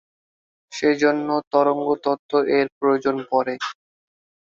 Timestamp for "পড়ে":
3.31-3.53